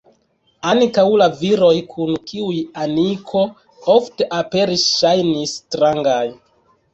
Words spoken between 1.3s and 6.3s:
viroj kun kiuj Aniko ofte aperis ŝajnis strangaj.